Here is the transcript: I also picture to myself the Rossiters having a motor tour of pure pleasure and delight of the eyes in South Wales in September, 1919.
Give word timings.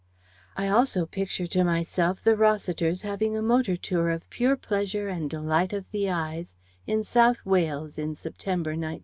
I 0.57 0.67
also 0.67 1.05
picture 1.05 1.45
to 1.45 1.63
myself 1.63 2.23
the 2.23 2.35
Rossiters 2.35 3.03
having 3.03 3.37
a 3.37 3.41
motor 3.43 3.77
tour 3.77 4.09
of 4.09 4.27
pure 4.31 4.55
pleasure 4.55 5.07
and 5.07 5.29
delight 5.29 5.73
of 5.73 5.91
the 5.91 6.09
eyes 6.09 6.55
in 6.87 7.03
South 7.03 7.45
Wales 7.45 7.99
in 7.99 8.15
September, 8.15 8.71
1919. 8.71 8.99